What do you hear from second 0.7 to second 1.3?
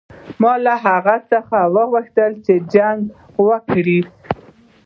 هغه